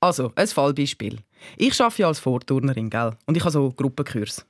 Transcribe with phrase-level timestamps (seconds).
[0.00, 1.18] Also, ein Fallbeispiel.
[1.56, 3.12] Ich arbeite ja als Vorturnerin, gell?
[3.26, 4.46] Und ich habe so Gruppenkurs.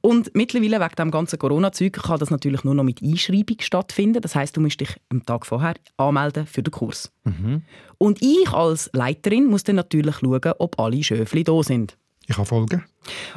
[0.00, 4.20] Und mittlerweile, wegen dem ganzen Corona-Zeug, kann das natürlich nur noch mit Einschreibung stattfinden.
[4.22, 7.12] Das heißt, du musst dich am Tag vorher anmelden für den Kurs.
[7.24, 7.62] Mhm.
[7.98, 11.96] Und ich als Leiterin muss dann natürlich schauen, ob alle Schöfli da sind.
[12.26, 12.84] Ich kann folgen.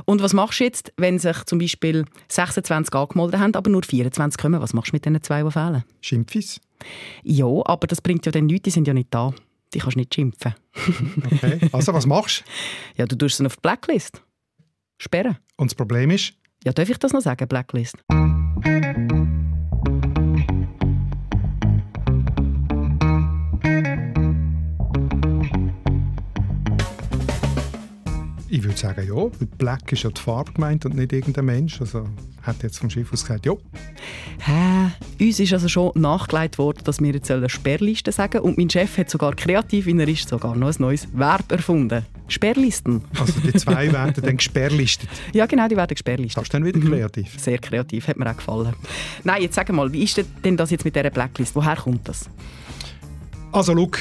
[0.06, 4.38] Und was machst du jetzt, wenn sich zum Beispiel 26 angemeldet haben, aber nur 24
[4.38, 4.62] kommen?
[4.62, 5.84] Was machst du mit diesen zwei, die fehlen?
[6.02, 6.60] Schimpfis?
[7.24, 9.34] Ja, aber das bringt ja dann nichts, die sind ja nicht da.
[9.74, 10.54] Die kannst du nicht schimpfen.
[11.26, 11.70] Okay.
[11.72, 12.52] Also, was machst du?
[12.98, 14.22] Ja, du tust sie auf die Blacklist.
[14.98, 15.38] Sperren.
[15.58, 16.34] Und das Problem ist,
[16.64, 17.98] Ja, darf ich das noch sagen, Blacklist?
[28.52, 31.80] Ich würde sagen, ja, weil Black ist ja die Farbe gemeint und nicht irgendein Mensch.
[31.80, 32.06] Also
[32.44, 33.54] hat jetzt vom Schiff aus gesagt, ja.
[34.40, 34.92] Hä?
[35.26, 38.44] Uns ist also schon nachgelegt worden, dass wir jetzt eine Sperrliste sagen sollen.
[38.44, 42.06] Und mein Chef hat sogar kreativ, wie er ist, sogar noch ein neues Verb erfunden.
[42.28, 43.02] Sperrlisten.
[43.18, 45.10] Also die zwei werden dann gesperrlistet.
[45.32, 46.38] Ja, genau, die werden gesperrlistet.
[46.38, 47.40] Das ist dann wieder kreativ.
[47.40, 48.74] Sehr kreativ, hat mir auch gefallen.
[49.24, 51.56] Nein, jetzt sag mal, wie ist denn das jetzt mit dieser Blacklist?
[51.56, 52.30] Woher kommt das?
[53.54, 53.92] Also, schau,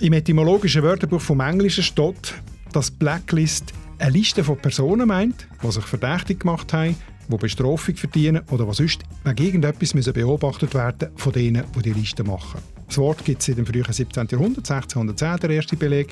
[0.00, 2.34] im etymologischen Wörterbuch vom Englischen steht,
[2.72, 6.96] dass Blacklist eine Liste von Personen meint, die sich verdächtig gemacht haben,
[7.28, 11.92] die Bestrafung verdienen oder was sonst wegen irgendetwas müssen beobachtet werden von denen, die die
[11.92, 12.60] Liste machen.
[12.86, 14.28] Das Wort gibt es seit dem frühen 17.
[14.30, 16.08] Jahrhundert, 1610 der erste Beleg,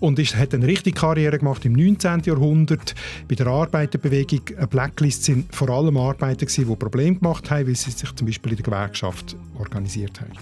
[0.00, 2.22] und ist, hat eine richtige Karriere gemacht im 19.
[2.24, 2.94] Jahrhundert.
[3.28, 7.76] Bei der Arbeiterbewegung eine Blacklist sind vor allem Arbeiter, gewesen, die Probleme gemacht haben, weil
[7.76, 10.32] sie sich zum Beispiel in der Gewerkschaft organisiert haben.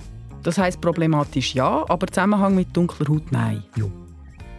[0.45, 3.65] Das heißt problematisch ja, aber Zusammenhang mit dunkler Haut nein.
[3.77, 3.87] Ja.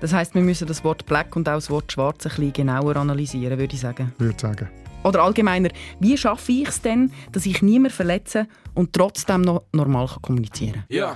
[0.06, 2.96] Das heißt, wir müssen das Wort Black und auch das Wort Schwarz ein bisschen genauer
[2.96, 4.14] analysieren, würde ich sagen.
[4.20, 4.70] würde sagen.
[5.04, 8.46] Oder allgemeiner, wie schaffe ich es denn, dass ich niemanden verletze
[8.76, 10.84] und trotzdem noch normal kommunizieren kann?
[10.90, 11.16] Ja.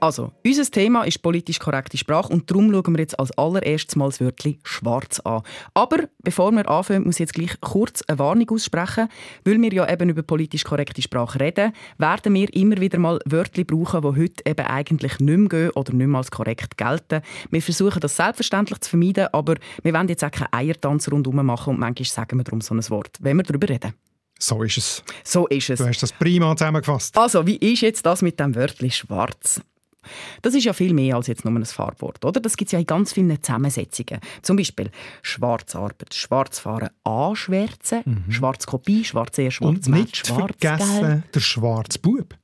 [0.00, 4.08] Also, unser Thema ist politisch korrekte Sprache und darum schauen wir jetzt als allererstes mal
[4.08, 5.42] das Wörtchen «schwarz» an.
[5.74, 9.08] Aber bevor wir anfangen, muss ich jetzt gleich kurz eine Warnung aussprechen.
[9.44, 13.62] Weil wir ja eben über politisch korrekte Sprache reden, werden wir immer wieder mal Wörter
[13.64, 17.20] brauchen, die heute eben eigentlich nicht mehr gehen oder nicht mehr als korrekt gelten.
[17.50, 21.74] Wir versuchen das selbstverständlich zu vermeiden, aber wir wollen jetzt auch keinen Eiertanz rundherum machen
[21.74, 23.92] und manchmal sagen wir darum so ein Wort, wenn wir darüber reden.
[24.38, 25.04] So ist es.
[25.22, 25.78] So ist es.
[25.78, 27.18] Du hast das prima zusammengefasst.
[27.18, 29.60] Also, wie ist jetzt das mit dem Wörtchen «schwarz»?
[30.42, 32.40] Das ist ja viel mehr als jetzt nur ein Farbwort, oder?
[32.40, 34.20] Das gibt es ja in ganz vielen Zusammensetzungen.
[34.42, 34.90] Zum Beispiel
[35.22, 42.34] Schwarzarbeit, Schwarzfahren, Anschwärzen, Schwarzkopie, Schwarze, Schwarz Und nicht vergessen der schwarze Bub.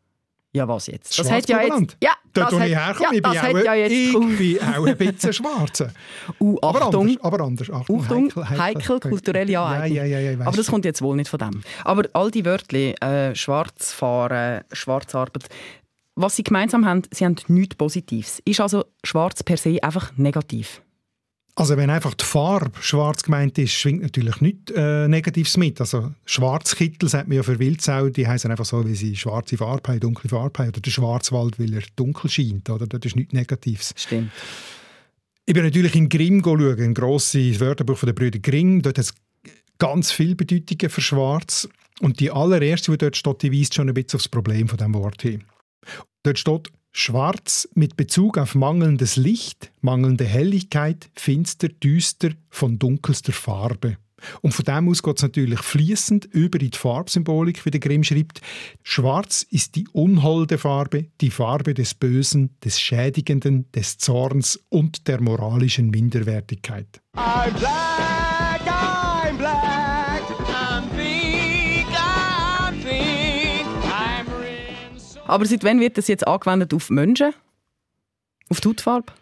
[0.56, 1.18] Ja, was jetzt?
[1.18, 1.98] Das hat ja jetzt...
[2.02, 3.92] Ja, Dort, wo ich herkomme, ja, ich bin das auch, ja jetzt...
[3.92, 5.92] irgendwie auch ein bisschen schwarze.
[6.40, 7.16] Uh, Aber anders.
[7.22, 7.70] Aber anders.
[7.70, 9.96] Achtung, Achtung, heikel, kulturelle Aneignung.
[9.96, 11.62] Ja, ja, ja, ich Aber das kommt jetzt wohl nicht von dem.
[11.84, 15.44] Aber all die Wörter, äh, Schwarzfahren, Schwarzarbeit,
[16.16, 18.40] was sie gemeinsam haben, sie haben nichts Positives.
[18.44, 20.82] Ist also schwarz per se einfach negativ?
[21.58, 25.80] Also wenn einfach die Farbe schwarz gemeint ist, schwingt natürlich nichts äh, Negatives mit.
[25.80, 29.92] Also Schwarzkittel sagt man ja für Wildsau, die heißen einfach so, weil sie schwarze Farbe
[29.92, 30.68] haben, dunkle Farbe haben.
[30.68, 32.68] Oder der Schwarzwald, weil er dunkel scheint.
[32.68, 32.86] Oder?
[32.86, 33.94] Das ist nichts Negatives.
[33.96, 34.32] Stimmt.
[35.46, 38.82] Ich bin natürlich in Grimm schauen, ein grosses Wörterbuch von den Brüdern Grimm.
[38.82, 39.14] Dort hat es
[39.78, 41.68] ganz viele Bedeutungen für Schwarz.
[42.00, 44.76] Und die allererste, die dort steht, die weist schon ein bisschen auf das Problem von
[44.76, 45.42] dem Wort hin.
[46.22, 53.98] Dort steht Schwarz mit Bezug auf mangelndes Licht, mangelnde Helligkeit, finster, düster, von dunkelster Farbe.
[54.40, 58.02] Und von dem aus geht es natürlich fließend über in die Farbsymbolik, wie der Grimm
[58.02, 58.40] schreibt.
[58.82, 65.20] Schwarz ist die unholde Farbe, die Farbe des Bösen, des Schädigenden, des Zorns und der
[65.20, 67.02] moralischen Minderwertigkeit.
[67.14, 69.85] I'm black, I'm black,
[75.26, 77.32] Aber seit wann wird das jetzt angewendet auf Menschen?
[78.48, 79.12] Auf die Hautfarbe?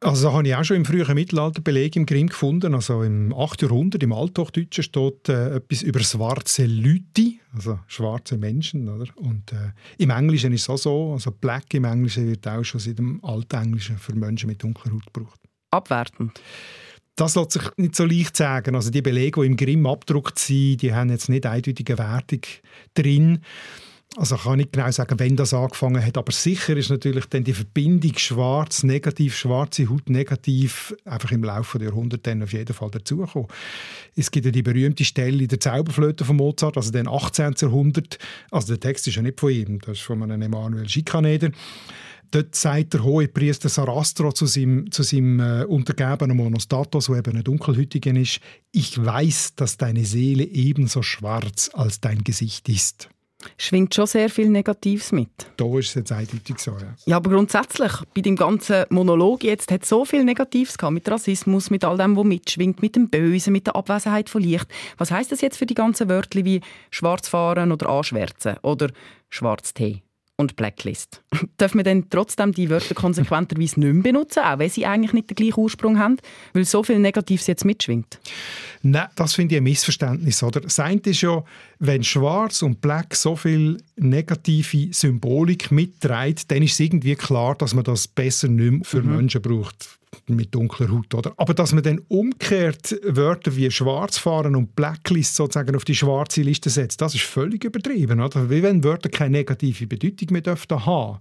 [0.00, 2.74] Also da habe ich auch schon im frühen Mittelalter Belege im Grimm gefunden.
[2.74, 3.62] Also im 8.
[3.62, 8.88] Jahrhundert, im Althochdeutschen, steht äh, etwas über schwarze Leute, also schwarze Menschen.
[8.90, 9.06] Oder?
[9.16, 11.12] Und äh, im Englischen ist es auch so.
[11.14, 15.12] Also Black im Englischen wird auch schon seit dem Altenglischen für Menschen mit dunkler Haut
[15.12, 15.40] gebraucht.
[15.70, 16.38] Abwertend.
[17.16, 18.74] Das lässt sich nicht so leicht sagen.
[18.74, 22.42] Also die Belege, die im Grimm abgedruckt sind, die haben jetzt nicht eindeutige Wertung
[22.92, 23.40] drin.
[24.16, 27.44] Also ich kann nicht genau sagen, wenn das angefangen hat, aber sicher ist natürlich dann
[27.44, 32.72] die Verbindung schwarz, negativ, schwarze Haut, negativ einfach im Laufe der Jahrhunderte dann auf jeden
[32.72, 33.48] Fall dazugekommen.
[34.14, 37.56] Es gibt ja die berühmte Stelle in der Zauberflöte von Mozart, also den 18.
[37.60, 38.18] Jahrhundert,
[38.50, 41.50] also der Text ist ja nicht von ihm, das ist von einem Emanuel Schikaneder.
[42.30, 47.36] Dort sagt der hohe Priester Sarastro zu seinem, zu seinem äh, untergebenen Monostatos, der eben
[47.36, 48.40] ein Dunkelhütiger ist,
[48.72, 53.10] ich weiß, dass deine Seele ebenso schwarz als dein Gesicht ist.
[53.58, 55.28] Schwingt schon sehr viel Negatives mit.
[55.56, 56.94] Da ist es jetzt eindeutig so, ja.
[57.04, 61.08] Ja, aber grundsätzlich, bei dem ganzen Monolog jetzt hat es so viel Negatives gehabt, mit
[61.08, 64.66] Rassismus, mit all dem, was mitschwingt, mit dem Bösen, mit der Abwesenheit von Licht.
[64.98, 66.60] Was heißt das jetzt für die ganzen Wörter wie
[66.90, 68.90] Schwarzfahren oder Anschwärzen oder
[69.28, 70.02] Schwarztee?
[70.36, 71.22] Und Blacklist.
[71.60, 75.30] Dürfen wir dann trotzdem die Wörter konsequenterweise nicht mehr benutzen, auch wenn sie eigentlich nicht
[75.30, 76.18] den gleichen Ursprung haben,
[76.52, 78.18] weil so viel Negatives jetzt mitschwingt?
[78.82, 80.42] Nein, das finde ich ein Missverständnis.
[80.42, 80.60] Oder?
[80.60, 81.42] Das eine ist ja,
[81.78, 87.74] wenn Schwarz und Black so viel negative Symbolik mitträgt, dann ist es irgendwie klar, dass
[87.74, 89.16] man das besser nicht mehr für mhm.
[89.16, 89.98] Menschen braucht
[90.28, 91.14] mit dunkler Haut.
[91.14, 91.32] Oder?
[91.36, 96.70] Aber dass man dann umgekehrt Wörter wie Schwarzfahren und Blacklist sozusagen auf die schwarze Liste
[96.70, 98.20] setzt, das ist völlig übertrieben.
[98.20, 98.50] Oder?
[98.50, 101.20] Wie wenn Wörter keine negative Bedeutung mehr dürften haben.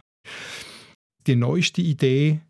[1.27, 2.41] Die neueste Idee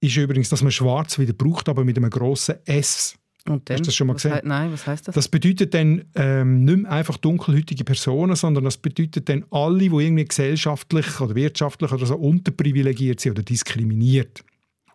[0.00, 3.16] ist übrigens, dass man Schwarz wieder braucht, aber mit einem grossen S.
[3.48, 4.34] Und dann, Hast du das schon mal gesehen?
[4.34, 5.14] He Nein, was heißt das?
[5.14, 9.86] Das bedeutet dann ähm, nicht mehr einfach dunkelhäutige Personen, sondern das bedeutet dann alle, die
[9.86, 14.44] irgendwie gesellschaftlich oder wirtschaftlich oder so unterprivilegiert sind oder diskriminiert.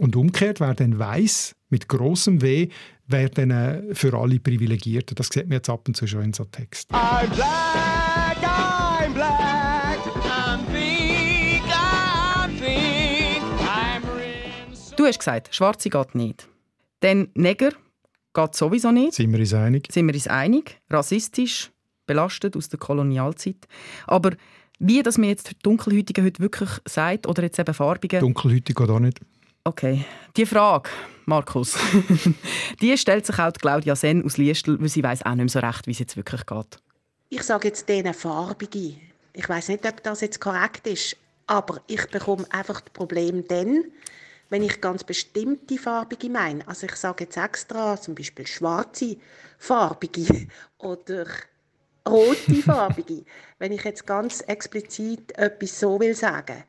[0.02, 2.70] Und umgekehrt, wer dann weiss, mit großem W,
[3.06, 5.14] wer dann äh, für alle Privilegierten.
[5.14, 6.90] Das sieht man jetzt ab und zu schon in so Text.
[6.92, 16.16] I'm black, I'm black, I'm pink, I'm pink, I'm rin- Du hast gesagt, Schwarze geht
[16.16, 16.48] nicht.
[17.02, 17.70] Dann Neger
[18.34, 19.14] geht sowieso nicht.
[19.14, 19.88] Sind wir uns einig?
[19.92, 20.82] Sind wir uns einig?
[20.90, 21.70] Rassistisch,
[22.08, 23.68] belastet aus der Kolonialzeit.
[24.08, 24.32] Aber
[24.80, 29.00] wie dass man jetzt Dunkelhäutigen heute wirklich sagt oder jetzt eben Farbigen, Dunkelhäutig geht auch
[29.00, 29.20] nicht.
[29.64, 30.06] Okay,
[30.38, 30.90] die Frage,
[31.26, 31.78] Markus,
[32.82, 35.50] die stellt sich auch die Claudia Sen aus Liestel, weil sie weiß auch nicht mehr
[35.50, 36.80] so recht, wie es jetzt wirklich geht.
[37.30, 38.96] Ich sage jetzt denen Farbige.
[39.34, 41.16] Ich weiß nicht, ob das jetzt korrekt ist,
[41.46, 43.84] aber ich bekomme einfach das Problem dann,
[44.50, 46.68] wenn ich ganz bestimmte Farbige meine.
[46.68, 49.18] Also ich sage jetzt extra zum Beispiel schwarze
[49.60, 50.48] Farbige
[50.80, 51.28] oder
[52.10, 53.26] rote Farbige,
[53.60, 56.64] wenn ich jetzt ganz explizit etwas so will sagen.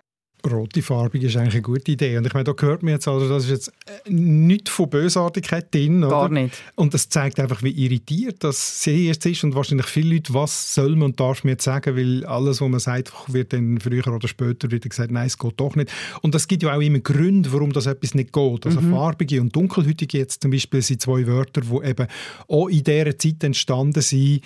[0.50, 2.16] Rote Farbig ist eigentlich eine gute Idee.
[2.16, 5.72] Und ich meine, da hört man jetzt, also das ist jetzt äh, nichts von Bösartigkeit
[5.72, 6.04] drin.
[6.04, 6.10] Oder?
[6.10, 6.54] Gar nicht.
[6.74, 9.44] Und das zeigt einfach, wie irritiert das sie jetzt ist.
[9.44, 12.68] Und wahrscheinlich viele Leute, was soll man und darf man jetzt sagen, weil alles, was
[12.68, 15.92] man sagt, wird dann früher oder später wieder gesagt, nein, es geht doch nicht.
[16.22, 18.66] Und es gibt ja auch immer Gründe, warum das etwas nicht geht.
[18.66, 22.06] Also farbige und dunkelhütige jetzt zum Beispiel sind zwei Wörter, die eben
[22.48, 24.42] auch in dieser Zeit entstanden sind,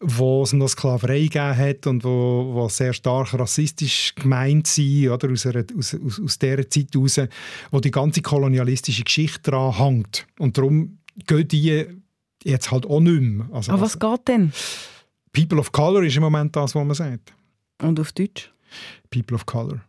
[0.00, 5.30] wo es noch Sklaverei gegeben hat und wo, wo sehr stark rassistisch gemeint sind, oder,
[5.30, 7.20] aus, einer, aus, aus, aus dieser Zeit heraus,
[7.70, 10.26] wo die ganze kolonialistische Geschichte daran hängt.
[10.38, 11.86] Und darum gehen die
[12.44, 13.48] jetzt halt auch nicht mehr.
[13.52, 14.52] Also, Aber was geht denn?
[15.32, 17.32] People of Color ist im Moment das, was man sagt.
[17.82, 18.52] Und auf Deutsch?
[19.10, 19.80] People of Color.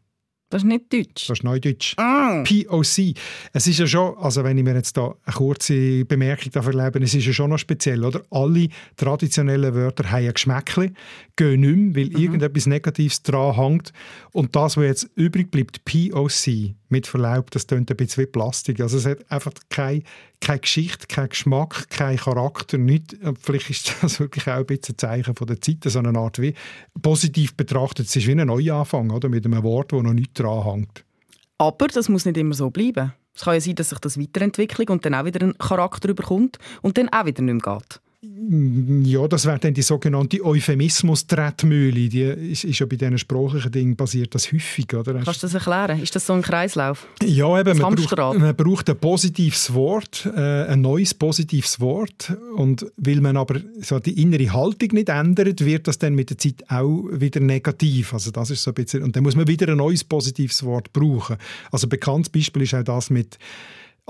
[0.49, 1.27] Das ist nicht Deutsch.
[1.27, 1.93] Das ist Neudeutsch.
[1.97, 2.43] Ah.
[2.43, 3.13] POC.
[3.53, 6.99] Es ist ja schon, also wenn ich mir jetzt da eine kurze Bemerkung dafür erlaube,
[7.03, 8.23] es ist ja schon noch speziell, oder?
[8.31, 8.67] Alle
[8.97, 10.97] traditionellen Wörter haben ein Geschmäckchen,
[11.35, 13.93] gehen nicht mehr, weil irgendetwas Negatives dran hängt.
[14.31, 18.81] Und das, was jetzt übrig bleibt, POC, mit Verlaub, das klingt ein bisschen wie Plastik.
[18.81, 20.03] Also es hat einfach keine,
[20.41, 23.15] keine Geschichte, keinen Geschmack, keinen Charakter, nicht.
[23.41, 26.39] Vielleicht ist das wirklich auch ein bisschen ein Zeichen von der Zeit, so eine Art
[26.39, 26.53] wie
[27.01, 28.07] positiv betrachtet.
[28.07, 29.29] Es ist wie ein Neuanfang, oder?
[29.29, 31.05] Mit einem Wort, das noch nicht dran hängt.
[31.57, 33.13] Aber das muss nicht immer so bleiben.
[33.35, 36.57] Es kann ja sein, dass sich das weiterentwickelt und dann auch wieder einen Charakter bekommt
[36.81, 38.01] und dann auch wieder nicht mehr geht.
[38.21, 42.09] Ja, das wäre dann die sogenannte Euphemismus-Tretmühle.
[42.09, 45.13] Die ist, ist ja bei diesen sprachlichen Dingen basiert das häufig, oder?
[45.13, 46.01] Kannst du das erklären?
[46.01, 47.07] Ist das so ein Kreislauf?
[47.23, 52.33] Ja, eben, man braucht, man braucht ein positives Wort, äh, ein neues positives Wort.
[52.57, 56.37] Und weil man aber so die innere Haltung nicht ändert, wird das dann mit der
[56.37, 58.13] Zeit auch wieder negativ.
[58.13, 60.91] Also das ist so ein bisschen, und dann muss man wieder ein neues positives Wort
[60.91, 61.37] brauchen.
[61.71, 63.37] Also ein bekanntes Beispiel ist auch das mit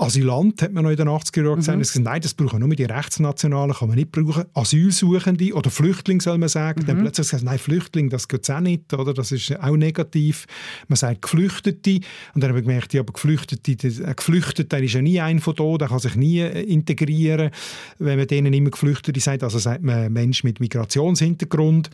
[0.00, 1.80] Asylant, hat man noch in den 80er Jahren gesagt.
[1.80, 4.44] Es gesagt, Nein, das brauchen nur die Rechtsnationalen, kann man nicht brauchen.
[4.54, 6.84] Asylsuchende oder Flüchtling soll man sagen.
[6.86, 9.12] Dann plötzlich gesagt, nein, Flüchtling, das geht auch nicht, oder?
[9.12, 10.46] das ist auch negativ.
[10.88, 12.00] Man sagt Geflüchtete.
[12.34, 13.76] Und dann habe ich gemerkt, ja, aber Geflüchtete,
[14.06, 17.50] ein Geflüchteter ist ja nie ein von da, der kann sich nie äh, integrieren,
[17.98, 19.42] wenn man denen immer Geflüchtete sagt.
[19.42, 21.90] Also sagt man Mensch mit Migrationshintergrund.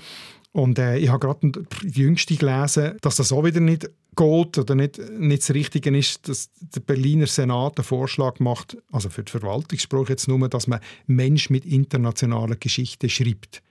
[0.57, 4.75] Und äh, ich habe gerade die Jüngste gelesen, dass das auch wieder nicht geht oder
[4.75, 9.31] nicht, nicht das Richtige ist, dass der Berliner Senat einen Vorschlag macht, also für die
[9.31, 13.63] Verwaltungsspruch jetzt nur, dass man Mensch mit internationaler Geschichte schreibt.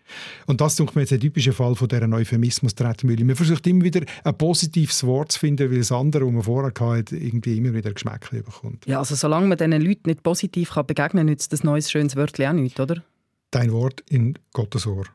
[0.45, 3.25] Und das ist mir jetzt ein typischer Fall von dieser Euphemismus-Tretmühle.
[3.25, 6.71] Man versucht immer wieder ein positives Wort zu finden, weil das andere, das man vorher
[6.79, 8.85] hatte, irgendwie immer wieder Geschmack bekommt.
[8.85, 12.45] Ja, also solange man diesen Leuten nicht positiv begegnen kann, nützt das neues schönes Wörtchen
[12.45, 13.03] auch nicht, oder?
[13.49, 15.05] Dein Wort in Gottes Ohr.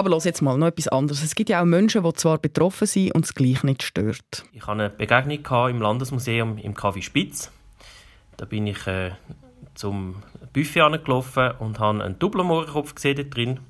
[0.00, 1.22] Aber los jetzt mal noch etwas anderes.
[1.22, 4.46] Es gibt ja auch Menschen, die zwar betroffen sind und es gleich nicht stört.
[4.54, 7.52] Ich hatte eine Begegnung im Landesmuseum im Café Spitz.
[8.38, 9.10] Da bin ich äh,
[9.74, 10.22] zum
[10.54, 13.60] Buffet angelaufen und habe einen Doppelmohrkopf gesehen dort drin.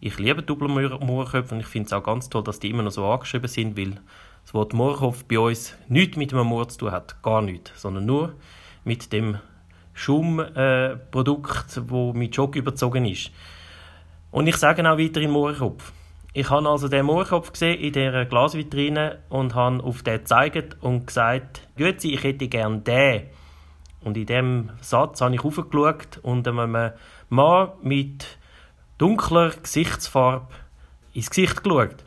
[0.00, 3.06] Ich liebe Doppelmohrköpfe und ich finde es auch ganz toll, dass die immer noch so
[3.06, 4.00] angeschrieben sind, weil
[4.42, 7.22] das Wort Mohrkopf bei uns nichts mit einem Moor zu tun hat.
[7.22, 7.70] Gar nichts.
[7.80, 8.34] Sondern nur
[8.82, 9.38] mit dem
[9.94, 13.30] Schaumprodukt, äh, wo mit Schock überzogen ist.
[14.36, 15.92] Und ich sage auch weiterhin Mohrkopf.
[16.34, 21.06] Ich habe also den Mohrkopf gesehen in dieser Glasvitrine und habe auf den gezeigt und
[21.06, 23.22] gesagt, Grüezi, ich hätte gern den.
[24.02, 26.92] Und in diesem Satz habe ich aufgeschaut und einem
[27.30, 28.36] Mann mit
[28.98, 30.48] dunkler Gesichtsfarbe
[31.14, 32.04] ins Gesicht geschaut.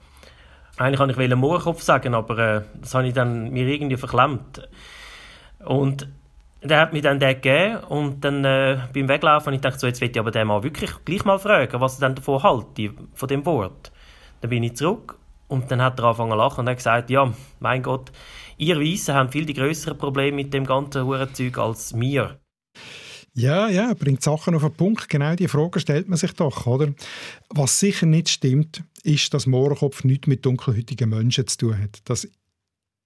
[0.78, 4.70] Eigentlich wollte ich Mohrkopf sagen, aber äh, das habe ich dann mir irgendwie verklemmt.
[5.66, 6.08] Und
[6.62, 10.02] der hat mir dann den gegeben und dann äh, beim Weglaufen ich gedacht, so, jetzt
[10.02, 13.28] will ich aber den mal wirklich gleich mal fragen, was er dann davon hält, von
[13.28, 13.92] dem Wort.
[14.42, 17.34] Dann bin ich zurück und dann hat er angefangen zu lachen und hat gesagt, ja,
[17.60, 18.12] mein Gott,
[18.58, 22.40] ihr Weißen haben viel die größeren Probleme mit dem ganzen Hurenzeug als wir.
[23.36, 25.08] Ja, ja, bringt Sachen auf den Punkt.
[25.08, 26.94] Genau diese Frage stellt man sich doch, oder?
[27.50, 32.02] Was sicher nicht stimmt, ist, dass Mohrenkopf nichts mit dunkelhäutigen Menschen zu tun hat.
[32.06, 32.28] Das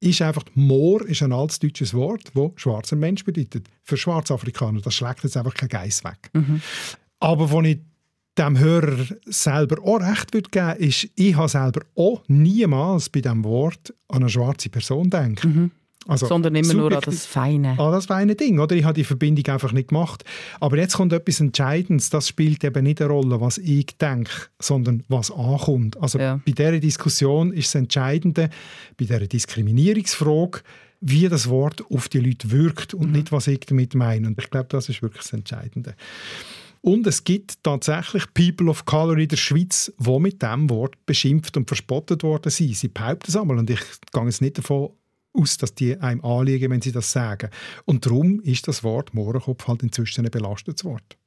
[0.03, 3.67] ist einfach, Moor ist ein altes deutsches Wort, das schwarzer Mensch bedeutet.
[3.83, 4.81] Für Schwarzafrikaner.
[4.81, 6.29] Das schlägt jetzt einfach kein Geiss weg.
[7.19, 7.79] Aber wo ich
[8.37, 13.43] dem Hörer selber auch recht würde geben, ist, ich habe selber auch niemals bei diesem
[13.43, 15.45] Wort an eine schwarze Person gedacht.
[16.07, 17.75] Also, Sondern immer nur an das Feine.
[17.79, 18.75] Ah, das feine Ding, oder?
[18.75, 20.23] Ich habe die Verbindung einfach nicht gemacht.
[20.59, 22.09] Aber jetzt kommt etwas Entscheidendes.
[22.09, 25.95] Das spielt eben nicht eine Rolle, was ich denke, sondern was ankommt.
[26.01, 26.41] Also Ja.
[26.45, 28.49] bei dieser Diskussion ist das Entscheidende,
[28.97, 30.61] bei dieser Diskriminierungsfrage,
[31.01, 34.27] wie das Wort auf die Leute wirkt und nicht, was ich damit meine.
[34.27, 35.95] Und ich glaube, das ist wirklich das Entscheidende.
[36.81, 41.55] Und es gibt tatsächlich People of Color in der Schweiz, die mit diesem Wort beschimpft
[41.55, 42.75] und verspottet worden sind.
[42.75, 43.79] Sie behaupten es einmal und ich
[44.11, 44.89] gehe jetzt nicht davon
[45.33, 47.49] aus, dass die einem anliegen, wenn sie das sagen.
[47.85, 51.17] Und darum ist das Wort Mohrenkopf halt inzwischen ein belastetes Wort.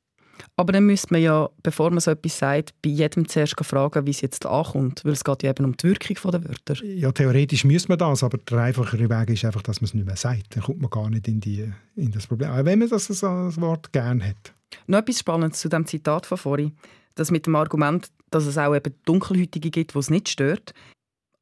[0.57, 4.11] Aber dann müsste man ja, bevor man so etwas sagt, bei jedem zuerst fragen, wie
[4.11, 5.05] es jetzt ankommt.
[5.05, 6.85] Weil es geht ja eben um die Wirkung der Wörter.
[6.85, 10.07] Ja, theoretisch müsste man das, aber der einfachere Weg ist einfach, dass man es nicht
[10.07, 10.57] mehr sagt.
[10.57, 12.51] Dann kommt man gar nicht in, die, in das Problem.
[12.51, 14.55] Auch wenn man das, das Wort gerne hat.
[14.87, 16.73] Noch etwas Spannendes zu dem Zitat von vorhin.
[17.15, 20.75] Das mit dem Argument, dass es auch eben Dunkelhäutige gibt, die es nicht stört.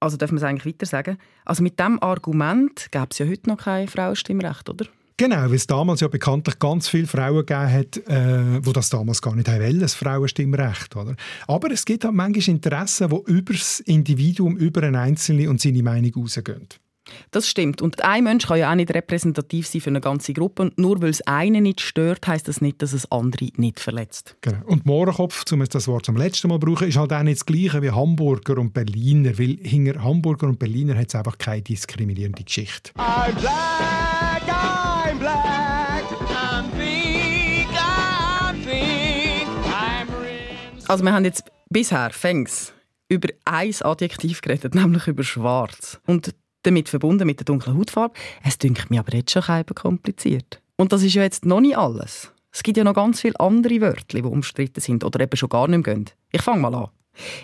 [0.04, 1.16] Also darf man es eigentlich weiter sagen.
[1.46, 4.84] Also mit dem Argument gäbe es ja heute noch kein Frauenstimmrecht, oder?
[5.16, 9.22] Genau, weil es damals ja bekanntlich ganz viele Frauen gegeben hat, äh, die das damals
[9.22, 10.94] gar nicht wollen, das Frauenstimmrecht.
[10.94, 11.16] Oder?
[11.46, 15.82] Aber es gibt halt manchmal Interessen, die über das Individuum, über einen Einzelnen und seine
[15.82, 16.68] Meinung rausgehen.
[17.30, 17.82] Das stimmt.
[17.82, 20.62] Und ein Mensch kann ja auch nicht repräsentativ sein für eine ganze Gruppe.
[20.62, 24.36] Und nur weil es einen nicht stört, heißt das nicht, dass es andere nicht verletzt.
[24.40, 24.58] Genau.
[24.66, 27.46] Und Mohrenkopf, um das Wort zum letzten Mal zu brauchen, ist halt auch nicht das
[27.46, 32.42] Gleiche wie Hamburger und Berliner, weil hinter Hamburger und Berliner hat es einfach keine diskriminierende
[32.42, 32.92] Geschichte.
[32.96, 42.10] I'm black, I'm black, I'm pink, I'm pink, I'm rin- Also wir haben jetzt bisher
[42.10, 42.72] fängs
[43.08, 46.00] über ein Adjektiv geredet, nämlich über schwarz.
[46.06, 46.34] Und
[46.66, 48.14] damit verbunden mit der dunklen Hautfarbe.
[48.42, 50.60] Es dünkt mir aber jetzt schon ein bisschen kompliziert.
[50.76, 52.32] Und das ist ja jetzt noch nicht alles.
[52.52, 55.68] Es gibt ja noch ganz viele andere Wörter, die umstritten sind oder eben schon gar
[55.68, 56.10] nicht mehr gehen.
[56.30, 56.88] Ich fange mal an.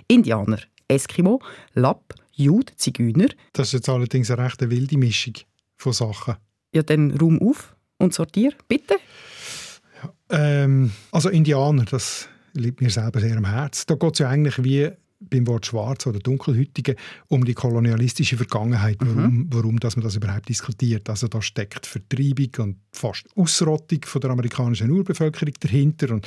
[0.09, 0.59] Indianer,
[0.89, 1.41] Eskimo,
[1.75, 3.29] Lapp, Jude, Zigeuner.
[3.53, 5.35] Das ist jetzt allerdings eine recht wilde Mischung
[5.77, 6.37] von Sachen.
[6.73, 8.97] Ja, dann Raum auf und sortier, bitte.
[10.31, 13.85] Ähm, also Indianer, das liegt mir selber sehr am Herzen.
[13.89, 16.97] Da geht es ja eigentlich wie beim Wort Schwarz oder Dunkelhütige
[17.29, 21.09] um die kolonialistische Vergangenheit, warum, warum dass man das überhaupt diskutiert.
[21.11, 26.27] Also da steckt Vertreibung und fast Ausrottung von der amerikanischen Urbevölkerung dahinter und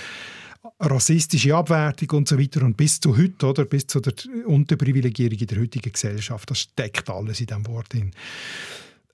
[0.80, 4.14] rassistische Abwertung und so weiter und bis zu heute, oder bis zu der
[4.46, 8.12] Unterprivilegierung in der heutigen Gesellschaft, das steckt alles in diesem Wort drin.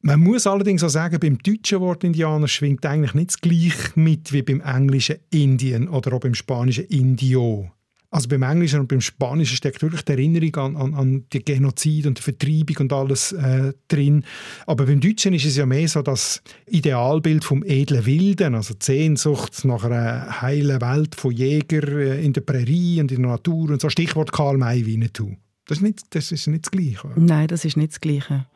[0.02, 4.32] Man muss allerdings auch sagen, beim deutschen Wort Indianer schwingt eigentlich nicht das gleiche mit
[4.32, 7.70] wie beim englischen Indien oder auch beim spanischen Indio.
[8.12, 12.08] Also beim Englischen und beim Spanischen steckt wirklich die Erinnerung an, an, an die Genozid
[12.08, 14.24] und die Vertreibung und alles äh, drin.
[14.66, 18.84] Aber beim Deutschen ist es ja mehr so das Idealbild vom edlen Wilden, also die
[18.84, 23.70] Sehnsucht nach einer heilen Welt von Jäger äh, in der Prärie und in der Natur
[23.70, 23.90] und so.
[23.90, 25.36] Stichwort Karl May Winnetou.
[25.68, 27.12] Das ist nicht das, ist nicht das Gleiche.
[27.16, 28.48] Nein, das ist nicht das Gleiche.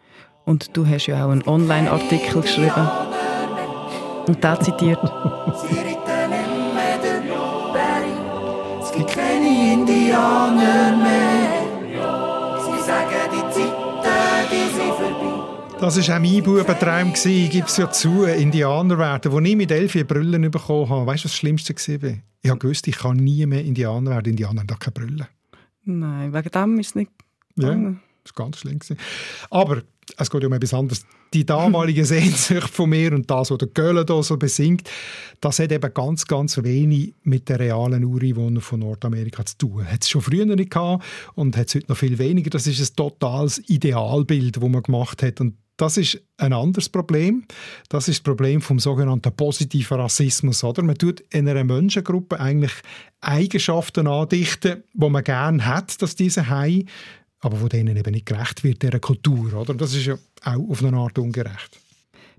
[0.45, 2.89] Und du hast ja auch einen Online-Artikel geschrieben.
[4.25, 4.99] Und da zitiert.
[10.27, 11.67] Indianer mehr.
[12.63, 15.79] Sie sagen, die Zeiten, die sind vorbei.
[15.81, 17.13] Das war auch mein Bubentraum.
[17.13, 19.33] Ich gebe es ja zu, Indianer werden.
[19.33, 22.13] Als ich mit elf Brüllen bekommen habe, weißt du, was das Schlimmste war?
[22.41, 24.29] Ich habe gewusst, ich kann nie mehr Indianer werden.
[24.31, 25.25] Indianer haben da keine Brüllen.
[25.83, 27.11] Nein, wegen dem ist es nicht
[27.57, 27.99] Ja, gegangen.
[28.23, 28.79] das war ganz schlimm.
[29.49, 29.81] Aber
[30.17, 31.05] es geht ja um etwas anderes.
[31.33, 34.89] Die damalige Sehnsucht von mir und das, was der Göhlen da so besingt,
[35.41, 39.85] das hat eben ganz, ganz wenig mit den realen Ureinwohnern von Nordamerika zu tun.
[39.85, 41.03] Hat es schon früher nicht gehabt
[41.35, 42.49] und hat es heute noch viel weniger.
[42.49, 45.41] Das ist ein totales Idealbild, das man gemacht hat.
[45.41, 47.45] Und das ist ein anderes Problem.
[47.89, 50.63] Das ist das Problem vom sogenannten positiven Rassismus.
[50.63, 50.83] Oder?
[50.83, 52.73] Man tut in einer Menschengruppe eigentlich
[53.21, 56.87] Eigenschaften andichten, die man gerne hat, dass diese haben,
[57.43, 59.53] aber wo denen eben nicht gerecht wird, dieser Kultur.
[59.53, 59.73] Oder?
[59.73, 61.79] Das ist ja auch auf eine Art ungerecht.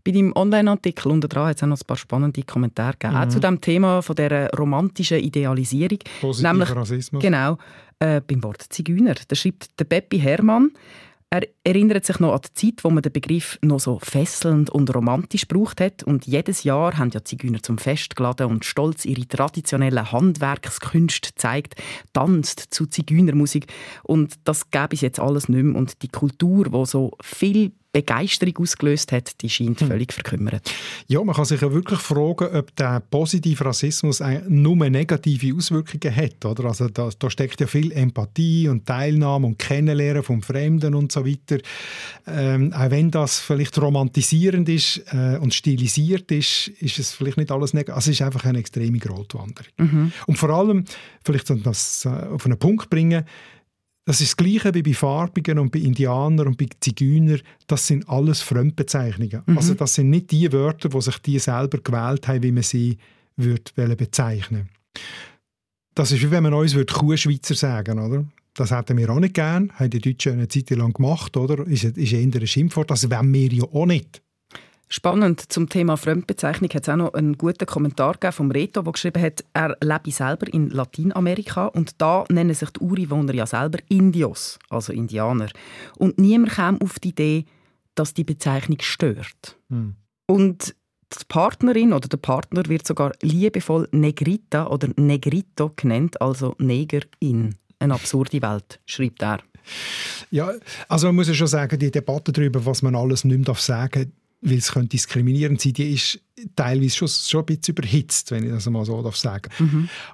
[0.02, 3.16] Bei deinem Online-Artikel unter dran hat es auch noch ein paar spannende Kommentare gegeben.
[3.16, 5.98] Auch zu dem Thema von dieser romantischen Idealisierung.
[6.20, 7.22] Positiver Nämlich- Rassismus.
[7.22, 7.56] Genau,
[8.00, 9.14] äh, beim Wort Zigeuner.
[9.28, 10.72] Da schreibt der Peppi Hermann,
[11.34, 14.94] er erinnert sich noch an die Zeit, wo man den Begriff noch so fesselnd und
[14.94, 16.04] romantisch gebraucht hat.
[16.04, 21.30] Und jedes Jahr haben ja die Zigeuner zum Fest geladen und stolz ihre traditionellen Handwerkskünste
[21.30, 21.74] gezeigt,
[22.12, 23.66] tanzt zu Zigeunermusik.
[24.04, 25.76] Und das gäbe es jetzt alles nicht mehr.
[25.76, 30.68] Und die Kultur, die so viel Begeisterung ausgelöst hat, die scheint völlig verkümmert.
[31.06, 36.44] Ja, man kann sich ja wirklich fragen, ob der positive Rassismus nur negative Auswirkungen hat.
[36.44, 36.64] Oder?
[36.64, 41.24] Also da, da steckt ja viel Empathie und Teilnahme und Kennenlernen vom Fremden und so
[41.24, 41.58] weiter.
[42.26, 47.52] Ähm, auch wenn das vielleicht romantisierend ist äh, und stilisiert ist, ist es vielleicht nicht
[47.52, 47.94] alles negativ.
[47.94, 50.12] Also es ist einfach eine extreme Grotwanderung.
[50.26, 50.84] Und vor allem,
[51.24, 53.24] vielleicht um das äh, auf einen Punkt bringen,
[54.06, 57.40] das ist das Gleiche wie bei Farbigen und bei Indianern und bei Zigeunern.
[57.66, 59.42] Das sind alles Fremdbezeichnungen.
[59.56, 62.98] Also das sind nicht die Wörter, die sich die selber gewählt haben, wie man sie
[63.36, 64.68] würde bezeichnen
[65.94, 68.26] Das ist wie wenn man uns Kuhschweizer sagen würde.
[68.52, 71.66] Das hätten wir auch nicht gern, haben die Deutschen eine Zeit lang gemacht, oder?
[71.66, 74.22] Ist, ist eher ein Schimpfwort, das wollen wir ja auch nicht.
[74.88, 79.22] Spannend zum Thema Fremdbezeichnung hat es auch noch einen guten Kommentar vom Reto, der geschrieben
[79.22, 84.58] hat, er lebe selber in Lateinamerika und da nennen sich die Ureinwohner ja selber Indios,
[84.68, 85.48] also Indianer.
[85.96, 87.44] Und niemand kam auf die Idee,
[87.94, 89.58] dass die Bezeichnung stört.
[90.26, 90.74] Und
[91.12, 97.54] die Partnerin oder der Partner wird sogar liebevoll Negrita oder Negrito genannt, also Negerin.
[97.78, 99.40] Eine absurde Welt, schreibt er.
[100.30, 100.52] Ja,
[100.88, 104.04] also man muss ja schon sagen, die Debatte darüber, was man alles nicht mehr sagen
[104.04, 106.20] darf, weil es könnte diskriminierend sein, die ist
[106.54, 109.50] teilweise schon, schon ein bisschen überhitzt, wenn ich das mal so darf sagen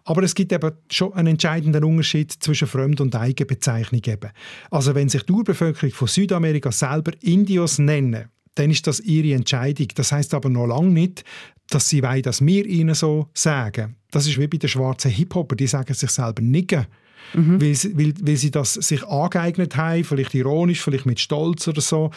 [0.04, 4.02] Aber es gibt eben schon einen entscheidenden Unterschied zwischen Fremd- und Eigenbezeichnung.
[4.06, 4.30] Eben.
[4.70, 9.88] Also wenn sich die Urbevölkerung von Südamerika selber Indios nennen, dann ist das ihre Entscheidung.
[9.94, 11.24] Das heißt aber noch lange nicht,
[11.68, 13.96] dass sie wollen, dass wir ihnen so sagen.
[14.10, 16.86] Das ist wie bei den schwarzen Hip-Hopper, die sagen sich selber Nigger.
[17.32, 21.80] Weil, sie, weil, weil sie das sich angeeignet haben, vielleicht ironisch, vielleicht mit Stolz oder
[21.80, 22.10] so,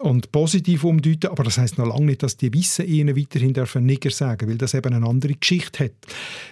[0.00, 3.84] und positiv umdeuten, aber das heißt noch lange nicht, dass die Wissen ihnen weiterhin dürfen
[3.84, 5.92] Nigger sagen, weil das eben eine andere Geschichte hat.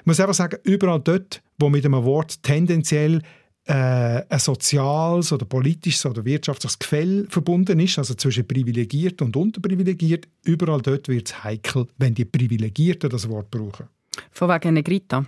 [0.00, 3.22] Ich muss einfach sagen, überall dort, wo mit einem Wort tendenziell
[3.64, 10.28] äh, ein soziales oder politisches oder wirtschaftliches Gefälle verbunden ist, also zwischen privilegiert und unterprivilegiert,
[10.44, 13.87] überall dort wird es heikel, wenn die Privilegierten das Wort brauchen.
[14.30, 15.26] Von wegen Negrita.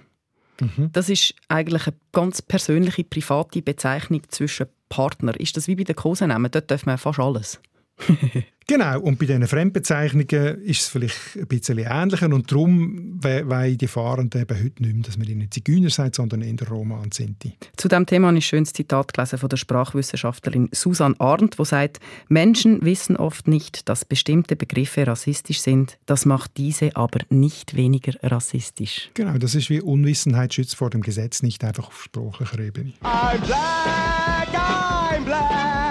[0.92, 5.36] Das ist eigentlich eine ganz persönliche, private Bezeichnung zwischen Partnern.
[5.36, 6.50] Ist das wie bei den Kosenamen?
[6.50, 7.60] Dort darf man fast alles.
[8.66, 13.76] Genau, und bei diesen Fremdbezeichnungen ist es vielleicht ein bisschen ähnlicher und darum we- wollen
[13.76, 17.12] die Fahrenden eben heute nicht mehr, dass man ihnen Zigeuner sagt, sondern eher Roma und
[17.12, 17.54] Sinti.
[17.76, 21.64] Zu diesem Thema habe ich ein schönes Zitat gelesen von der Sprachwissenschaftlerin Susan Arndt, die
[21.64, 25.98] sagt, Menschen wissen oft nicht, dass bestimmte Begriffe rassistisch sind.
[26.06, 29.10] Das macht diese aber nicht weniger rassistisch.
[29.14, 32.92] Genau, das ist wie Unwissenheit schützt vor dem Gesetz nicht einfach auf sprachlicher Ebene.
[33.02, 35.89] I'm black, I'm black,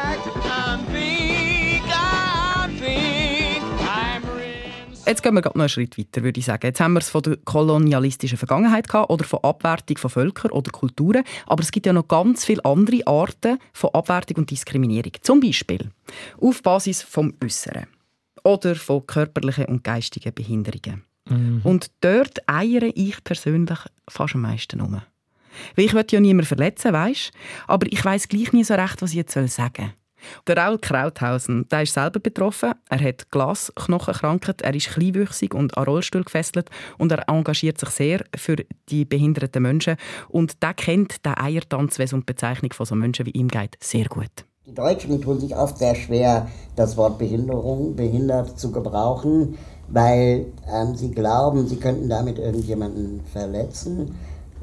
[5.09, 6.67] Jetzt gehen wir noch einen Schritt weiter, würde ich sagen.
[6.67, 10.69] Jetzt haben wir es von der kolonialistischen Vergangenheit gehabt oder von Abwertung von Völkern oder
[10.69, 11.23] Kulturen.
[11.47, 15.13] Aber es gibt ja noch ganz viele andere Arten von Abwertung und Diskriminierung.
[15.21, 15.89] Zum Beispiel
[16.39, 17.87] auf Basis vom Äußeren
[18.43, 21.03] oder von körperlichen und geistigen Behinderungen.
[21.63, 25.01] Und dort eiere ich persönlich fast am meisten um.
[25.75, 27.31] Weil ich will ja niemanden verletzen, weißt?
[27.65, 29.93] Aber ich weiß gleich nie so recht, was ich jetzt sagen soll.
[30.47, 32.73] Der Raul Krauthausen, der ist selber betroffen.
[32.89, 38.23] Er hat Glasknochenkrankheit, er ist kleinwüchsig und an Rollstuhl gefesselt und er engagiert sich sehr
[38.35, 38.57] für
[38.89, 39.95] die behinderten Menschen.
[40.27, 43.47] Und der kennt den Eiertanz, wenn es um die Bezeichnung von so Menschen wie ihm
[43.47, 44.45] geht, sehr gut.
[44.69, 50.95] Die Deutschen tun sich oft sehr schwer, das Wort Behinderung, behindert zu gebrauchen, weil ähm,
[50.95, 54.15] sie glauben, sie könnten damit irgendjemanden verletzen.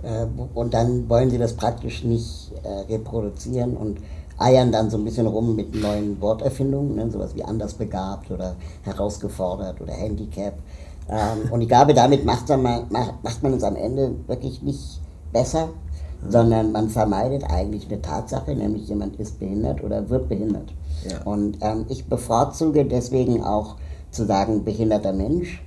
[0.05, 3.99] Äh, und dann wollen sie das praktisch nicht äh, reproduzieren und
[4.39, 9.81] eiern dann so ein bisschen rum mit neuen Worterfindungen, ne, sowas wie andersbegabt oder herausgefordert
[9.81, 10.55] oder Handicap.
[11.09, 15.01] Ähm, und ich glaube, damit macht man, macht man es am Ende wirklich nicht
[15.33, 15.69] besser,
[16.29, 20.73] sondern man vermeidet eigentlich eine Tatsache, nämlich jemand ist behindert oder wird behindert.
[21.09, 21.23] Ja.
[21.25, 23.77] Und ähm, ich bevorzuge deswegen auch
[24.11, 25.63] zu sagen behinderter Mensch,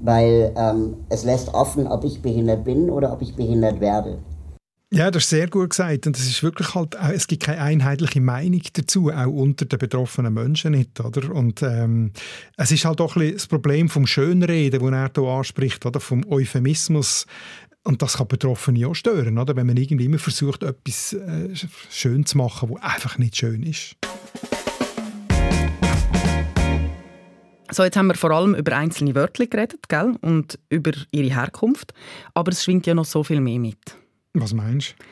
[0.00, 4.18] weil ähm, es lässt offen, ob ich behindert bin oder ob ich behindert werde.
[4.94, 6.06] Ja, das ist sehr gut gesagt.
[6.06, 10.34] Und es ist wirklich halt, es gibt keine einheitliche Meinung dazu, auch unter den betroffenen
[10.34, 11.34] Menschen nicht, oder?
[11.34, 12.12] Und ähm,
[12.58, 15.98] es ist halt auch ein bisschen das Problem vom Schönreden, das er hier anspricht, oder?
[15.98, 17.26] Vom Euphemismus.
[17.84, 19.56] Und das kann Betroffene auch stören, oder?
[19.56, 21.48] Wenn man irgendwie immer versucht, etwas äh,
[21.88, 23.96] schön zu machen, was einfach nicht schön ist.
[27.70, 30.16] So, jetzt haben wir vor allem über einzelne Wörter geredet, gell?
[30.20, 31.94] Und über ihre Herkunft.
[32.34, 34.01] Aber es schwingt ja noch so viel mehr mit.
[34.34, 35.04] Was meinst du?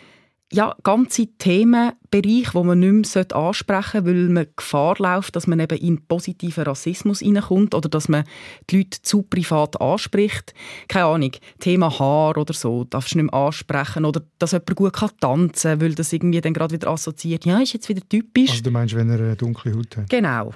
[0.52, 5.60] Ja, ganze Themenbereiche, die man nicht mehr ansprechen sollte, weil man Gefahr läuft, dass man
[5.60, 8.24] eben in positiven Rassismus hineinkommt oder dass man
[8.68, 10.52] die Leute zu privat anspricht.
[10.88, 11.30] Keine Ahnung,
[11.60, 14.04] Thema Haar oder so, darfst du nicht mehr ansprechen.
[14.04, 17.60] Oder dass jemand gut kann tanzen kann, weil das irgendwie dann gerade wieder assoziiert, ja,
[17.60, 18.50] ist jetzt wieder typisch.
[18.50, 20.10] Also du meinst, wenn er eine dunkle Haut hat?
[20.10, 20.52] Genau.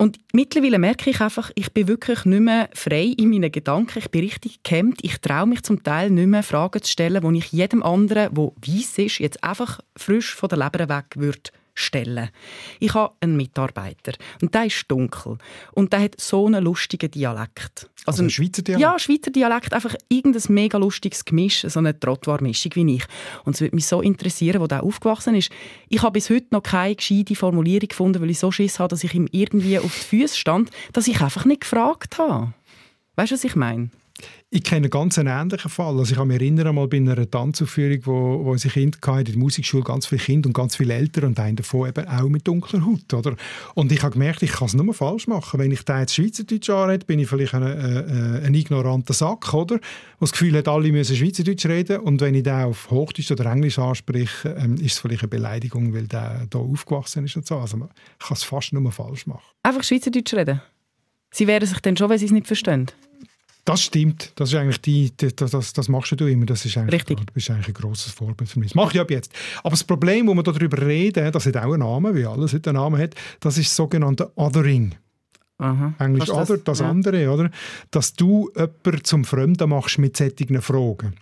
[0.00, 3.98] Und mittlerweile merke ich einfach, ich bin wirklich nicht mehr frei in meinen Gedanken.
[3.98, 5.00] Ich bin richtig gehemmt.
[5.02, 8.52] Ich traue mich zum Teil nicht mehr Fragen zu stellen, die ich jedem anderen, der
[8.64, 12.30] weiss ist, jetzt einfach frisch von der Leber weg würde stellen.
[12.80, 14.12] Ich habe einen Mitarbeiter
[14.42, 15.38] und der ist dunkel
[15.72, 17.88] und der hat so einen lustigen Dialekt.
[18.06, 18.82] Also, also ein Schweizer Dialekt?
[18.82, 23.04] Ja, Schweizer Dialekt, einfach irgendein mega lustiges Gemisch, so eine Trottoir-Mischung wie ich.
[23.44, 25.50] Und es würde mich so interessieren, wo der aufgewachsen ist.
[25.88, 29.04] Ich habe bis heute noch keine gescheite Formulierung gefunden, weil ich so Schiss habe, dass
[29.04, 32.52] ich ihm irgendwie auf die Füße stand, dass ich einfach nicht gefragt habe.
[33.16, 33.90] Weißt du, was ich meine?
[34.50, 35.98] Ich kenne einen ganz ähnlichen Fall.
[35.98, 39.24] Also ich kann mich erinnern, mal bei einer Tanzaufführung, wo, wo unsere Kinder hatten, in
[39.26, 42.48] der Musikschule ganz viele Kinder und ganz viele Eltern und einen davon eben auch mit
[42.48, 43.12] dunkler Haut.
[43.12, 43.36] Oder?
[43.74, 45.60] Und ich habe gemerkt, ich kann es nur falsch machen.
[45.60, 49.76] Wenn ich da jetzt Schweizerdeutsch anrede, bin ich vielleicht ein, äh, ein ignoranter Sack, oder?
[49.76, 49.80] Der
[50.20, 52.00] das Gefühl hat, alle müssen Schweizerdeutsch reden.
[52.00, 55.92] Und wenn ich da auf Hochdeutsch oder Englisch anspreche, ähm, ist es vielleicht eine Beleidigung,
[55.92, 57.58] weil der da aufgewachsen ist und so.
[57.58, 59.42] Also man kann es fast nur falsch machen.
[59.62, 60.62] Einfach Schweizerdeutsch reden?
[61.30, 62.86] Sie wehren sich dann schon, wenn sie es nicht verstehen?
[63.68, 64.32] Das stimmt.
[64.36, 66.46] Das ist eigentlich die, das, das, das machst du immer.
[66.46, 67.18] Das ist eigentlich, Richtig.
[67.26, 68.70] Du bist eigentlich ein grosses Vorbild für mich.
[68.70, 69.30] Das mache ich ab jetzt.
[69.58, 72.76] Aber das Problem, wo wir darüber reden, das hat auch einen Namen, wie alles einen
[72.76, 74.94] Namen hat, das ist das sogenannte Othering.
[75.58, 75.92] Aha.
[75.98, 76.50] Englisch das?
[76.50, 76.88] Other, das Ja.
[76.88, 77.50] andere, oder?
[77.90, 81.14] Dass du jemanden zum Fremden machst mit solchen Fragen.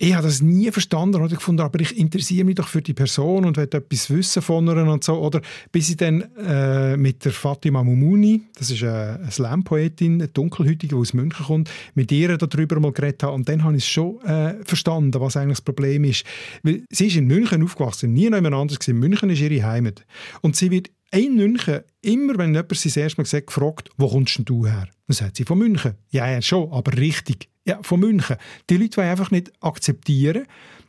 [0.00, 3.44] Ich habe das nie verstanden oder gefunden, aber ich interessiere mich doch für die Person
[3.44, 5.14] und will etwas wissen von ihr und so.
[5.14, 5.40] Oder
[5.72, 10.94] bis ich dann äh, mit der Fatima Mumuni, das ist eine, eine Slam-Poetin, eine Dunkelhäutige,
[10.94, 13.32] die aus München kommt, mit ihr darüber mal geredet habe.
[13.32, 16.24] Und dann habe ich es schon äh, verstanden, was eigentlich das Problem ist.
[16.62, 19.00] Weil sie ist in München aufgewachsen, nie noch anders gewesen.
[19.00, 20.06] München ist ihre Heimat.
[20.42, 24.08] Und sie wird in München, immer wenn jemand sie das erste Mal gesagt gefragt, wo
[24.08, 24.88] kommst denn du her?
[25.08, 25.94] Dann sagt sie, von München.
[26.10, 27.48] Ja, ja, schon, aber richtig.
[27.68, 28.36] Ja, von München.
[28.70, 30.46] Die Leute wollen einfach nicht akzeptieren,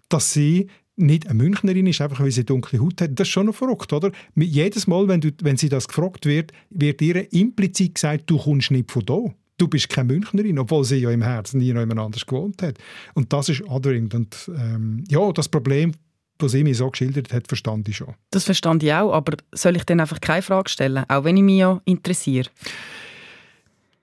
[0.08, 3.12] dass sie nicht eine Münchnerin ist, einfach weil sie dunkle Haut hat.
[3.20, 4.12] Das ist schon noch verrückt, oder?
[4.36, 8.72] Jedes Mal, wenn, du, wenn sie das gefragt wird, wird ihr implizit gesagt, du kommst
[8.72, 9.20] nicht von da.
[9.58, 12.78] Du bist keine Münchnerin, obwohl sie ja im Herzen nie noch jemand anders gewohnt hat.
[13.14, 14.10] Und das ist Othering.
[14.14, 15.92] Und ähm, ja, das Problem,
[16.38, 18.16] das sie mir so geschildert hat, verstand ich schon.
[18.32, 21.44] Das verstand ich auch, aber soll ich dann einfach keine Frage stellen, auch wenn ich
[21.44, 22.50] mich ja interessiere?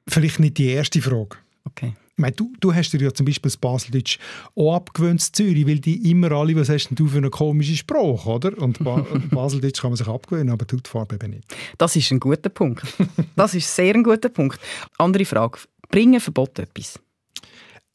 [0.06, 1.36] Vielleicht nicht die erste Frage.
[1.64, 1.94] Okay.
[2.18, 4.18] Meine, du, du hast dir ja zum Beispiel das Baseldeutsch
[4.54, 7.76] auch abgewöhnt in Zürich, weil die immer alle, was hast denn du für eine komische
[7.76, 8.56] Sprache, oder?
[8.58, 11.54] Und ba Baseldeutsch kann man sich abgewöhnen, aber die Hautfarbe eben nicht.
[11.76, 12.86] Das ist ein guter Punkt.
[13.36, 14.58] Das ist sehr ein guter Punkt.
[14.98, 15.58] Andere Frage.
[15.90, 16.98] Bringen Verbot etwas?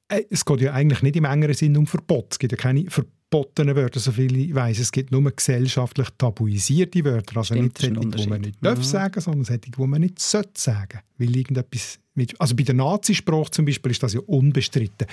[0.07, 2.27] Äh, Es geht ja eigentlich nicht im engeren Sinn um Verbot.
[2.31, 4.77] Es gibt ja keine verbotenen Wörter, so viel ich weiss.
[4.79, 7.37] Es gibt nur gesellschaftlich tabuisierte Wörter.
[7.37, 8.83] Also Stimmt, nicht solche, die man nicht darf Mhm.
[8.83, 10.99] sagen, sondern solche, die man nicht sollte sagen.
[11.17, 15.07] Weil irgendetwas mit, also bei der Nazisprache zum Beispiel ist das ja unbestritten.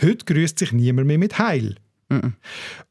[0.00, 1.76] Heute grüßt sich niemand mehr mit Heil.
[2.12, 2.34] Mhm.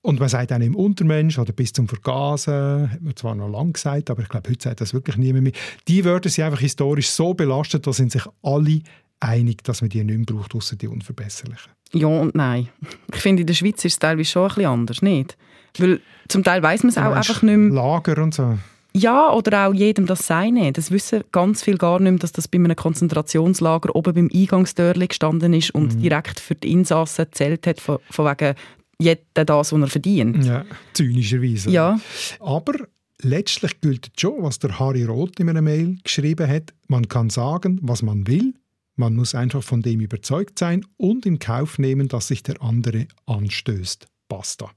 [0.01, 3.73] Und man sagt auch im Untermensch oder bis zum Vergasen, hat man zwar noch lange
[3.73, 5.53] gesagt, aber ich glaube, heute sagt das wirklich niemand mehr.
[5.87, 8.81] Die Wörter sind einfach historisch so belastet, da sind sich alle
[9.19, 11.71] einig, dass man die nicht mehr braucht, ausser die unverbesserlichen.
[11.93, 12.69] Ja und nein.
[13.13, 15.37] Ich finde, in der Schweiz ist es teilweise schon ein bisschen anders, nicht?
[15.77, 17.71] Weil zum Teil weiß man es auch einfach nicht mehr.
[17.71, 18.57] Lager und so.
[18.93, 20.73] Ja, oder auch jedem das Seine.
[20.73, 25.07] Das wissen ganz viel gar nicht mehr, dass das bei einem Konzentrationslager oben beim Eingangstürli
[25.07, 26.01] gestanden ist und Mhm.
[26.01, 28.55] direkt für die Insassen gezählt hat, von, von wegen
[28.99, 30.43] jeder das, was er verdient.
[30.45, 31.69] Ja, zynischerweise.
[31.71, 31.99] Ja.
[32.39, 32.73] Aber
[33.21, 36.73] letztlich gilt schon, was der Harry Roth in einer Mail geschrieben hat.
[36.87, 38.53] Man kann sagen, was man will.
[38.97, 43.07] Man muss einfach von dem überzeugt sein und in Kauf nehmen, dass sich der andere
[43.25, 44.05] anstößt.
[44.27, 44.69] Basta.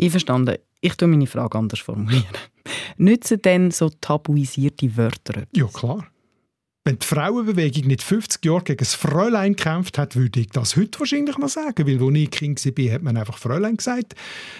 [0.00, 0.56] Einverstanden.
[0.80, 2.24] Ich tue meine Frage anders formulieren.
[2.96, 5.44] Nützen denn so tabuisierte Wörter?
[5.54, 6.06] Ja, klar.
[6.86, 11.00] Wenn die Frauenbewegung nicht 50 Jahre gegen das Fräulein gekämpft hat, würde ich das heute
[11.00, 11.86] wahrscheinlich noch sagen.
[11.86, 14.14] Weil, als ich Kind war, hat man einfach Fräulein gesagt.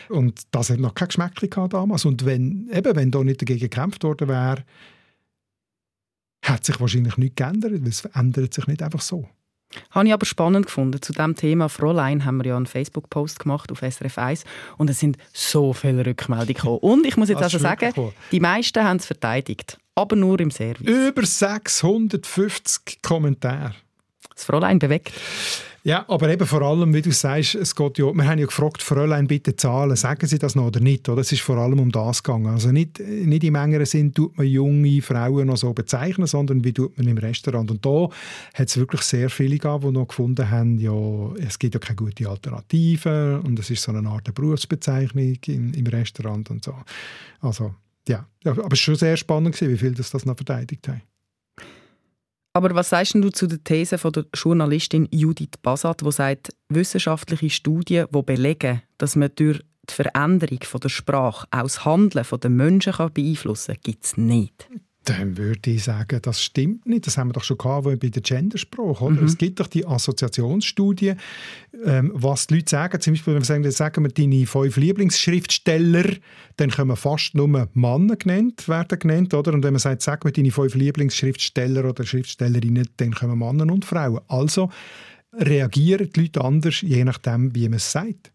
[0.08, 2.06] Und das hat noch kein Geschmäckchen gehabt damals.
[2.06, 4.64] Und wenn, eben, wenn da nicht dagegen gekämpft worden wäre,
[6.42, 9.28] hat sich wahrscheinlich nichts geändert, weil es verändert sich nicht einfach so.
[9.90, 11.00] Habe ich aber spannend gefunden.
[11.02, 14.44] Zu diesem Thema Fräulein haben wir ja einen Facebook-Post gemacht auf SRF 1
[14.76, 16.78] und es sind so viele Rückmeldungen gekommen.
[16.78, 17.92] Und ich muss jetzt also sagen,
[18.30, 19.78] die meisten haben es verteidigt.
[19.96, 20.86] Aber nur im Service.
[20.86, 23.74] Über 650 Kommentare.
[24.34, 25.12] Das Fräulein bewegt.
[25.86, 28.82] Ja, aber eben vor allem, wie du sagst, es geht ja, wir haben ja gefragt,
[28.82, 31.06] Fräulein, bitte zahlen, sagen Sie das noch oder nicht?
[31.10, 31.20] Oder?
[31.20, 32.46] Es ist vor allem um das gegangen.
[32.46, 36.72] Also nicht, nicht im engeren Sinn tut man junge Frauen noch so bezeichnen, sondern wie
[36.72, 37.70] tut man im Restaurant.
[37.70, 38.08] Und da
[38.54, 41.96] hat es wirklich sehr viele gegeben, die noch gefunden haben, ja, es gibt ja keine
[41.96, 46.74] gute Alternative und es ist so eine Art Berufsbezeichnung im, im Restaurant und so.
[47.40, 47.74] Also,
[48.08, 48.26] ja.
[48.46, 51.02] aber es war schon sehr spannend, wie viele das, das noch verteidigt haben.
[52.56, 57.50] Aber was sagst du zu der These von der Journalistin Judith Basat, die sagt, wissenschaftliche
[57.50, 59.58] Studien, die belegen, dass man durch
[59.90, 64.68] die Veränderung der Sprache auch das Handeln der Menschen beeinflussen kann, gibt es nicht.
[65.04, 67.06] Dann würde ich sagen, das stimmt nicht.
[67.06, 69.04] Das haben wir doch schon gehabt bei der Gendersprache.
[69.04, 69.22] Oder?
[69.22, 71.14] Es gibt doch die Assoziationsstudie,
[71.84, 73.00] ähm, was die Leute sagen.
[73.00, 76.04] Zum Beispiel, wenn wir sagen, sagen wir deine fünf Lieblingsschriftsteller,
[76.56, 78.98] dann können fast nur Männer genannt werden.
[78.98, 79.52] Genannt, oder?
[79.52, 83.84] Und wenn man sagt, sag mir deine fünf Lieblingsschriftsteller oder Schriftstellerinnen, dann kommen Männer und
[83.84, 84.20] Frauen.
[84.28, 84.70] Also
[85.32, 88.32] reagieren die Leute anders, je nachdem, wie man es sagt.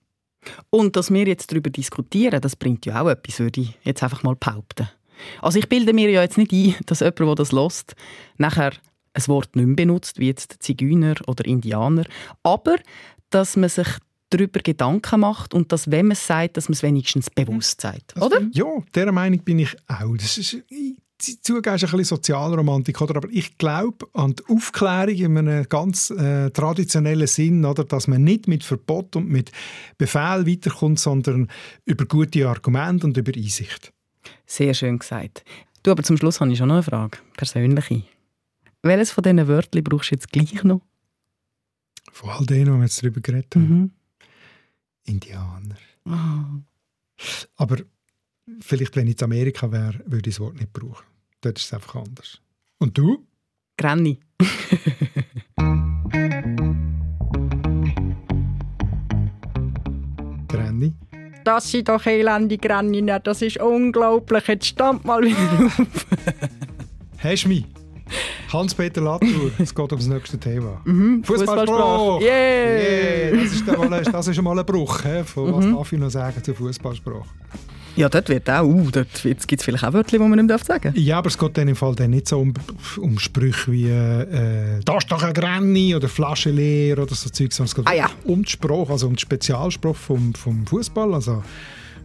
[0.70, 4.24] Und dass wir jetzt darüber diskutieren, das bringt ja auch etwas, würde ich jetzt einfach
[4.24, 4.88] mal behaupten.
[5.42, 7.96] Also ich bilde mir ja jetzt nicht ein, dass jemand, der das lost,
[8.38, 8.72] nachher
[9.14, 12.06] ein Wort nicht mehr benutzt, wie jetzt Zigeuner oder Indianer,
[12.44, 12.78] aber
[13.30, 13.88] dass man sich
[14.30, 18.16] darüber Gedanken macht und dass, wenn man es sagt, dass man es wenigstens bewusst sagt,
[18.18, 18.42] oder?
[18.52, 20.16] Ja, dieser Meinung bin ich auch.
[20.18, 20.58] Das ist,
[21.42, 23.18] zugeben, ist ein bisschen Sozialromantik, oder?
[23.18, 27.84] aber ich glaube an die Aufklärung in einem ganz äh, traditionellen Sinn, oder?
[27.84, 29.52] dass man nicht mit Verbot und mit
[29.98, 31.50] Befehl weiterkommt, sondern
[31.86, 33.92] über gute Argumente und über Einsicht.
[34.50, 35.44] Sehr schön gesagt.
[35.84, 38.04] Du, aber zum Schluss habe ich schon noch eine Frage, persönliche.
[38.82, 40.82] Welches von diesen Wörtern brauchst du jetzt gleich noch?
[42.12, 43.70] Von all denen, die wir jetzt darüber geredet haben.
[43.70, 43.92] Mhm.
[45.06, 45.78] Indianer.
[46.06, 46.60] Ah.
[47.58, 47.78] Aber
[48.60, 51.06] vielleicht, wenn ich in Amerika wäre, würde ich das Wort nicht brauchen.
[51.42, 52.42] Dort ist es einfach anders.
[52.80, 53.28] Und du?
[53.78, 54.20] Granny.
[61.44, 64.48] Das sind doch elende Granny, das ist unglaublich.
[64.48, 66.06] Jetzt stand mal wieder auf.
[67.24, 67.66] Hast du mich?
[68.52, 70.82] Hans-Peter Latour, es geht ums nächste Thema.
[70.84, 72.24] Mhm, Fußballsprache!
[72.24, 73.32] Yeah!
[73.32, 75.04] Yeah, das, ist dann mal, das ist mal ein Bruch.
[75.04, 75.76] He, von was Mhm.
[75.76, 77.26] darf ich noch sagen zur Fußballsprache?
[78.00, 80.58] Ja, dort wird auch, uh, dort gibt es vielleicht auch Wörter, die man nicht mehr
[80.58, 80.96] sagen darf.
[80.96, 82.54] Ja, aber es geht dann im Fall dann nicht so um,
[82.98, 87.52] um Sprüche wie äh, «Das ist doch ein Granny» oder «Flasche leer» oder so Zeug,
[87.52, 88.10] sondern es geht Ah, ja.
[88.24, 91.44] um die Sprache, also um die Spezialsprache vom, vom Fußball, also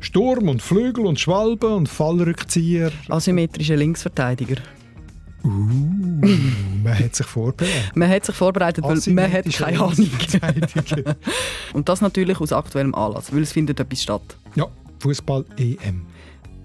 [0.00, 2.90] Sturm und Flügel und Schwalbe und Fallrückzieher.
[3.08, 4.56] Asymmetrischer Linksverteidiger.
[5.44, 5.48] Uh,
[6.82, 7.94] man hat sich vorbereitet.
[7.94, 10.10] Man hat sich vorbereitet, weil man hat keine Ahnung.
[11.72, 14.22] Und das natürlich aus aktuellem Anlass, weil es findet etwas statt.
[14.56, 14.66] ja,
[15.00, 16.02] Fußball-EM.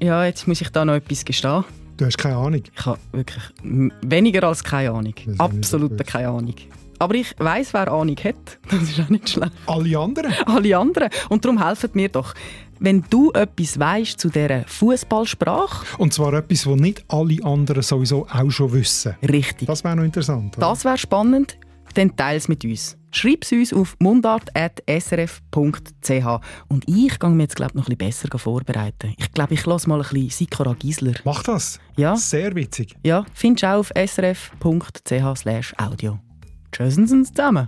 [0.01, 1.63] Ja, jetzt muss ich da noch etwas gestehen.
[1.97, 2.61] Du hast keine Ahnung.
[2.73, 3.43] Ich habe wirklich
[4.01, 5.13] weniger als keine Ahnung.
[5.37, 6.55] Absolut keine Ahnung.
[6.99, 8.35] Aber ich weiß, wer Ahnung hat.
[8.69, 9.51] Das ist auch nicht schlecht.
[9.65, 10.33] Alle anderen?
[10.45, 11.09] Alle anderen.
[11.29, 12.33] Und darum helfen mir doch.
[12.81, 18.25] Wenn du etwas weißt zu dieser Fußballsprache, Und zwar etwas, was nicht alle anderen sowieso
[18.27, 19.15] auch schon wissen.
[19.27, 19.67] richtig.
[19.67, 20.57] Das wäre noch interessant.
[20.57, 20.69] oder?
[20.69, 21.57] Das wäre spannend,
[21.93, 22.97] dann teile es mit uns.
[23.11, 28.39] Schreib es uns auf mundart.srf.ch und ich gehe mir jetzt glaub, noch ein bisschen besser
[28.39, 29.15] vorbereiten.
[29.17, 31.13] Ich glaube, ich lasse mal ein bisschen Sikora Gisler.
[31.25, 31.79] Mach das.
[31.97, 32.95] Ja, Sehr witzig.
[33.03, 36.19] ja findest du auch auf srf.ch audio.
[36.71, 37.67] Tschüss zusammen.